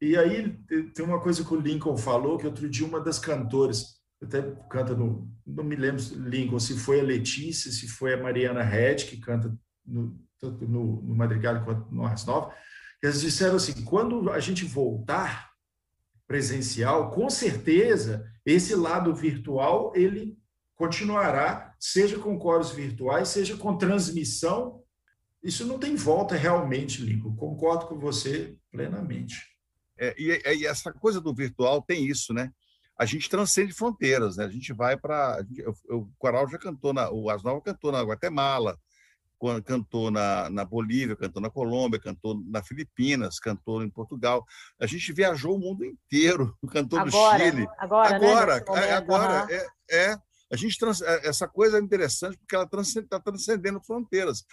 E 0.01 0.15
aí 0.15 0.57
te- 0.67 0.83
tem 0.93 1.03
uma 1.05 1.19
coisa 1.19 1.43
que 1.43 1.53
o 1.53 1.59
Lincoln 1.59 1.97
falou, 1.97 2.37
que 2.37 2.45
outro 2.45 2.69
dia 2.69 2.85
uma 2.85 3.01
das 3.01 3.19
cantoras, 3.19 3.97
até 4.21 4.41
canta 4.69 4.95
no, 4.95 5.29
não 5.45 5.63
me 5.63 5.75
lembro, 5.75 6.01
Lincoln, 6.15 6.59
se 6.59 6.77
foi 6.77 6.99
a 6.99 7.03
Letícia, 7.03 7.71
se 7.71 7.87
foi 7.87 8.13
a 8.13 8.21
Mariana 8.21 8.63
Red, 8.63 8.95
que 8.97 9.17
canta 9.17 9.53
no, 9.85 10.17
tanto 10.39 10.67
no, 10.67 11.01
no 11.01 11.15
Madrigal 11.15 11.63
quanto 11.65 11.91
no 11.91 12.05
Ars 12.05 12.25
Nova, 12.25 12.53
eles 13.01 13.21
disseram 13.21 13.55
assim, 13.55 13.83
quando 13.83 14.31
a 14.31 14.39
gente 14.39 14.65
voltar 14.65 15.51
presencial, 16.27 17.11
com 17.11 17.29
certeza 17.29 18.25
esse 18.47 18.73
lado 18.73 19.13
virtual 19.13 19.91
ele 19.93 20.37
continuará, 20.73 21.75
seja 21.77 22.17
com 22.17 22.39
coros 22.39 22.71
virtuais, 22.71 23.27
seja 23.27 23.57
com 23.57 23.77
transmissão. 23.77 24.81
Isso 25.43 25.65
não 25.65 25.77
tem 25.77 25.97
volta 25.97 26.33
realmente, 26.33 27.01
Lincoln. 27.01 27.35
Concordo 27.35 27.87
com 27.87 27.99
você 27.99 28.55
plenamente. 28.71 29.35
É, 29.99 30.15
e, 30.17 30.41
e 30.59 30.65
essa 30.65 30.93
coisa 30.93 31.19
do 31.19 31.35
virtual 31.35 31.81
tem 31.81 32.05
isso, 32.05 32.33
né? 32.33 32.49
A 32.97 33.05
gente 33.05 33.29
transcende 33.29 33.73
fronteiras, 33.73 34.37
né? 34.37 34.45
A 34.45 34.49
gente 34.49 34.71
vai 34.71 34.95
para. 34.95 35.43
O 35.89 36.07
Coral 36.17 36.47
já 36.47 36.57
cantou, 36.57 36.93
na, 36.93 37.11
o 37.11 37.29
Asnova 37.29 37.61
cantou 37.61 37.91
na 37.91 38.01
Guatemala, 38.01 38.79
cantou 39.65 40.09
na, 40.09 40.49
na 40.49 40.65
Bolívia, 40.65 41.15
cantou 41.15 41.41
na 41.41 41.49
Colômbia, 41.49 41.99
cantou 41.99 42.41
na 42.49 42.63
Filipinas, 42.63 43.39
cantou 43.39 43.83
em 43.83 43.89
Portugal. 43.89 44.43
A 44.79 44.85
gente 44.87 45.13
viajou 45.13 45.55
o 45.55 45.59
mundo 45.59 45.85
inteiro, 45.85 46.57
cantou 46.71 46.99
no 46.99 47.07
Agora, 47.07 47.39
Chile. 47.43 47.67
agora, 47.77 48.09
né, 48.09 48.15
agora, 48.15 48.55
nesse 48.55 48.69
momento, 48.69 48.91
agora 48.93 49.33
aham. 49.43 49.47
é, 49.51 49.67
é, 49.91 50.17
a 50.51 50.55
gente 50.55 50.77
trans- 50.77 51.01
é, 51.01 51.27
essa 51.27 51.47
coisa 51.47 51.77
é 51.77 51.81
interessante 51.81 52.37
porque 52.37 52.55
ela 52.55 52.67
está 52.81 53.19
transcendendo 53.19 53.81
fronteiras 53.83 54.43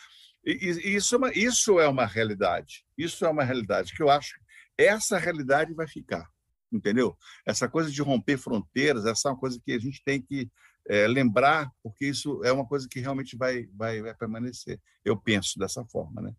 e, 0.44 0.52
e- 0.52 0.88
e 0.88 0.96
isso 0.96 1.14
é 1.14 1.18
uma 1.18 1.32
isso 1.32 1.80
é 1.80 1.88
uma 1.88 2.04
realidade 2.04 2.84
isso 2.98 3.24
é 3.24 3.28
uma 3.28 3.44
realidade 3.44 3.94
que 3.96 4.02
eu 4.02 4.10
acho 4.10 4.34
que 4.34 4.82
essa 4.82 5.16
realidade 5.18 5.72
vai 5.72 5.86
ficar 5.88 6.28
entendeu 6.72 7.16
essa 7.46 7.68
coisa 7.68 7.90
de 7.90 8.02
romper 8.02 8.36
fronteiras 8.36 9.06
essa 9.06 9.28
é 9.28 9.32
uma 9.32 9.38
coisa 9.38 9.58
que 9.64 9.72
a 9.72 9.78
gente 9.78 10.02
tem 10.04 10.20
que 10.20 10.50
é, 10.88 11.06
lembrar 11.06 11.70
porque 11.82 12.06
isso 12.06 12.42
é 12.44 12.52
uma 12.52 12.66
coisa 12.66 12.88
que 12.88 13.00
realmente 13.00 13.36
vai 13.36 13.66
vai, 13.72 14.02
vai 14.02 14.14
permanecer 14.14 14.80
eu 15.04 15.16
penso 15.16 15.58
dessa 15.58 15.84
forma 15.84 16.20
né 16.20 16.34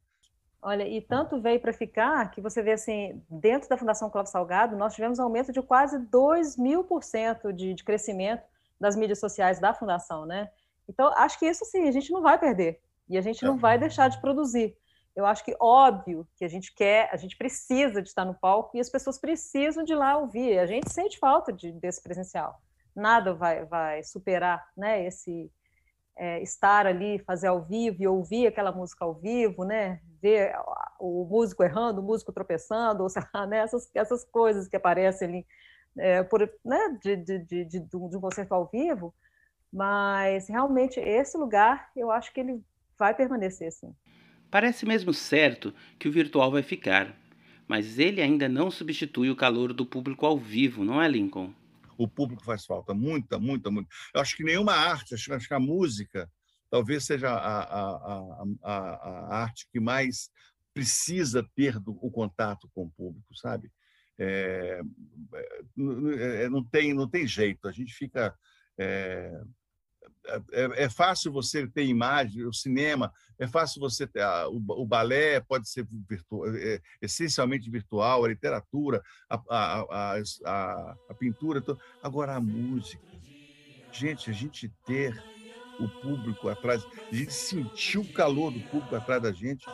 Olha, 0.67 0.87
e 0.87 0.99
tanto 0.99 1.39
veio 1.39 1.59
para 1.59 1.71
ficar 1.71 2.31
que 2.31 2.41
você 2.41 2.63
vê 2.63 2.71
assim, 2.71 3.21
dentro 3.29 3.69
da 3.69 3.77
Fundação 3.77 4.09
Clóvis 4.09 4.31
Salgado, 4.31 4.75
nós 4.75 4.95
tivemos 4.95 5.19
um 5.19 5.23
aumento 5.23 5.51
de 5.51 5.61
quase 5.61 5.99
2 5.99 6.57
mil 6.57 6.83
por 6.83 7.03
cento 7.03 7.53
de 7.53 7.75
de 7.75 7.83
crescimento 7.83 8.41
das 8.79 8.96
mídias 8.96 9.20
sociais 9.20 9.59
da 9.59 9.75
Fundação, 9.75 10.25
né? 10.25 10.50
Então, 10.87 11.11
acho 11.17 11.37
que 11.39 11.46
isso 11.46 11.65
sim, 11.65 11.87
a 11.87 11.91
gente 11.91 12.11
não 12.11 12.22
vai 12.22 12.39
perder. 12.39 12.81
E 13.07 13.17
a 13.17 13.22
gente 13.22 13.43
não 13.43 13.57
vai 13.57 13.77
deixar 13.77 14.07
de 14.07 14.20
produzir. 14.20 14.75
Eu 15.15 15.25
acho 15.25 15.46
que 15.46 15.55
óbvio 15.59 16.27
que 16.35 16.43
a 16.43 16.48
gente 16.48 16.74
quer, 16.74 17.09
a 17.11 17.15
gente 17.15 17.37
precisa 17.37 18.01
de 18.01 18.09
estar 18.09 18.25
no 18.25 18.33
palco 18.33 18.75
e 18.75 18.79
as 18.79 18.89
pessoas 18.89 19.17
precisam 19.17 19.83
de 19.83 19.96
lá 19.96 20.17
ouvir. 20.17 20.59
A 20.59 20.65
gente 20.65 20.91
sente 20.91 21.17
falta 21.17 21.53
de, 21.53 21.72
desse 21.72 22.01
presencial. 22.01 22.59
Nada 22.96 23.34
vai, 23.34 23.66
vai 23.66 24.03
superar 24.03 24.66
né, 24.77 25.05
esse, 25.05 25.51
é, 26.18 26.42
estar 26.42 26.88
ali, 26.88 27.20
fazer 27.20 27.48
ao 27.48 27.64
vivo 27.64 28.01
e 28.01 28.08
ouvir 28.08 28.48
aquela 28.48 28.72
música 28.72 29.03
ao 29.03 29.14
vivo, 29.14 29.66
né? 29.66 30.00
Ver 30.22 30.53
o 31.00 31.25
músico 31.29 31.64
errando, 31.64 32.01
o 32.01 32.03
músico 32.03 32.31
tropeçando, 32.31 33.03
ou 33.03 33.10
sei 33.10 33.22
lá, 33.34 33.46
né? 33.46 33.58
essas, 33.58 33.90
essas 33.94 34.24
coisas 34.24 34.68
que 34.68 34.77
aparecem 34.77 35.27
ali 35.27 35.48
é, 35.98 36.24
por, 36.24 36.42
né? 36.64 36.98
de, 37.01 37.16
de, 37.18 37.40
de, 37.40 37.66
de, 37.66 37.79
de 37.79 37.98
um 37.98 38.22
concerto 38.22 38.53
ao 38.53 38.68
vivo. 38.68 39.14
Mas 39.72 40.48
realmente 40.48 41.00
esse 41.00 41.38
lugar, 41.38 41.92
eu 41.96 42.10
acho 42.10 42.34
que 42.34 42.40
ele 42.40 42.64
vai 42.98 43.14
permanecer 43.14 43.72
sim. 43.74 43.94
Parece 44.50 44.86
mesmo 44.86 45.14
certo 45.14 45.74
que 46.00 46.08
o 46.08 46.12
virtual 46.12 46.50
vai 46.50 46.64
ficar, 46.64 47.14
mas 47.68 48.00
ele 48.00 48.22
ainda 48.22 48.48
não 48.48 48.72
substitui 48.72 49.29
o 49.29 49.36
calor 49.36 49.74
do 49.74 49.86
público 49.86 50.25
ao 50.25 50.38
vivo, 50.38 50.86
não 50.86 51.01
é, 51.01 51.10
Lincoln? 51.10 51.53
O 51.98 52.08
público 52.08 52.44
faz 52.44 52.66
falta, 52.66 52.94
muita, 52.94 53.40
muita, 53.40 53.72
muita. 53.72 53.90
Eu 54.14 54.22
acho 54.22 54.36
que 54.36 54.44
nenhuma 54.44 54.74
arte, 54.74 55.14
acho, 55.14 55.34
acho 55.34 55.48
que 55.48 55.53
a 55.53 55.60
música 55.60 56.29
talvez 56.70 57.05
seja 57.05 57.29
a, 57.29 57.60
a, 57.62 58.44
a, 58.64 58.72
a, 58.72 59.36
arte 59.38 59.68
que 59.72 59.79
mais 59.79 60.29
precisa 60.74 61.48
ter 61.55 61.79
do, 61.79 61.98
o 62.01 62.12
contato 62.12 62.70
com 62.74 62.84
o 62.84 62.92
público, 62.92 63.36
sabe? 63.36 63.72
É, 64.18 64.81
é, 66.18 66.50
não, 66.50 66.64
tem, 66.64 66.94
não 66.94 67.10
tem 67.10 67.27
jeito, 67.27 67.68
a 67.68 67.72
gente 67.72 67.94
fica. 67.94 68.36
É, 68.77 69.31
é, 70.51 70.83
é, 70.83 70.90
fácil 70.90 71.31
você 71.31 71.68
ter 71.68 71.85
imagem, 71.85 72.46
o 72.46 72.53
cinema, 72.53 73.11
é 73.38 73.48
fácil 73.48 73.79
você 73.79 74.07
ter. 74.07 74.22
A, 74.22 74.48
o, 74.48 74.57
o, 74.57 74.85
balé 74.85 75.40
pode 75.40 75.70
ser 75.70 75.88
virtual, 76.09 76.48
é, 76.55 76.79
essencialmente 77.01 77.70
virtual, 77.70 78.24
a 78.24 78.27
literatura, 78.27 79.01
a, 79.29 79.42
a, 79.50 80.22
a, 80.46 80.96
a 81.09 81.14
pintura. 81.14 81.64
Agora, 82.01 82.35
a 82.35 82.42
música. 82.42 83.03
Gente, 83.92 84.29
a 84.29 84.33
gente 84.33 84.70
ter 84.85 85.16
o 85.79 85.88
público 85.88 86.50
atrás, 86.50 86.85
a 87.11 87.16
gente 87.16 87.33
sentir 87.33 87.98
o 87.98 88.14
calor 88.14 88.51
do 88.51 88.59
público 88.61 88.96
atrás 88.96 89.22
da 89.22 89.31
gente, 89.31 89.66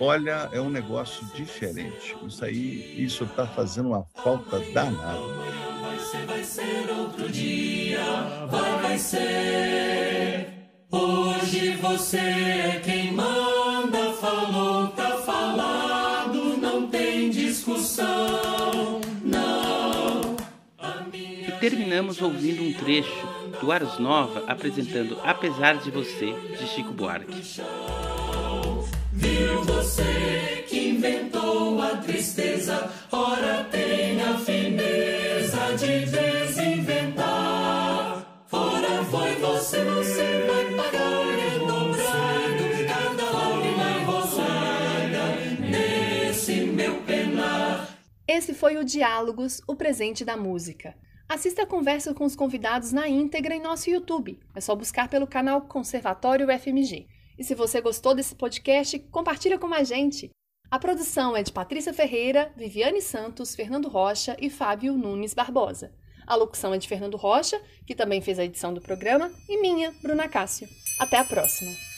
olha, 0.00 0.48
é 0.52 0.60
um 0.60 0.70
negócio 0.70 1.24
diferente. 1.34 2.16
Isso 2.26 2.44
aí, 2.44 3.02
isso 3.02 3.24
está 3.24 3.46
fazendo 3.46 3.88
uma 3.88 4.04
falta 4.22 4.60
danada. 4.72 5.75
Ser, 6.10 6.24
vai 6.24 6.44
ser 6.44 6.88
outro 6.96 7.28
dia, 7.28 7.98
vai, 8.48 8.80
vai 8.80 8.98
ser. 8.98 10.46
Hoje 10.88 11.72
você 11.80 12.18
é 12.18 12.80
quem 12.84 13.12
manda, 13.12 14.12
falou, 14.12 14.86
tá 14.88 15.16
falado, 15.18 16.56
não 16.58 16.86
tem 16.86 17.28
discussão, 17.30 19.00
não. 19.24 20.36
E 21.12 21.50
terminamos 21.58 22.22
ouvindo 22.22 22.62
um 22.62 22.72
trecho 22.72 23.26
do 23.60 23.72
Ars 23.72 23.98
Nova 23.98 24.44
apresentando 24.46 25.18
Apesar 25.24 25.78
de 25.78 25.90
Você, 25.90 26.32
de 26.56 26.68
Chico 26.68 26.92
Buarque. 26.92 27.42
Viu 29.12 29.64
você 29.64 30.64
que 30.68 30.88
inventou 30.90 31.82
a 31.82 31.96
tristeza, 31.96 32.92
ora 33.10 33.64
tem 33.72 33.85
Esse 48.36 48.52
foi 48.52 48.76
o 48.76 48.84
Diálogos, 48.84 49.62
o 49.66 49.74
presente 49.74 50.22
da 50.22 50.36
música. 50.36 50.94
Assista 51.26 51.62
a 51.62 51.66
conversa 51.66 52.12
com 52.12 52.22
os 52.22 52.36
convidados 52.36 52.92
na 52.92 53.08
íntegra 53.08 53.54
em 53.54 53.62
nosso 53.62 53.88
YouTube. 53.88 54.38
É 54.54 54.60
só 54.60 54.76
buscar 54.76 55.08
pelo 55.08 55.26
canal 55.26 55.62
Conservatório 55.62 56.46
FMG. 56.46 57.06
E 57.38 57.42
se 57.42 57.54
você 57.54 57.80
gostou 57.80 58.14
desse 58.14 58.34
podcast, 58.34 58.98
compartilha 59.10 59.58
com 59.58 59.72
a 59.72 59.82
gente. 59.82 60.30
A 60.70 60.78
produção 60.78 61.34
é 61.34 61.42
de 61.42 61.50
Patrícia 61.50 61.94
Ferreira, 61.94 62.52
Viviane 62.54 63.00
Santos, 63.00 63.54
Fernando 63.54 63.88
Rocha 63.88 64.36
e 64.38 64.50
Fábio 64.50 64.98
Nunes 64.98 65.32
Barbosa. 65.32 65.94
A 66.26 66.34
locução 66.34 66.74
é 66.74 66.78
de 66.78 66.86
Fernando 66.86 67.16
Rocha, 67.16 67.58
que 67.86 67.94
também 67.94 68.20
fez 68.20 68.38
a 68.38 68.44
edição 68.44 68.74
do 68.74 68.82
programa, 68.82 69.32
e 69.48 69.58
minha, 69.62 69.94
Bruna 70.02 70.28
Cássio. 70.28 70.68
Até 71.00 71.16
a 71.16 71.24
próxima! 71.24 71.95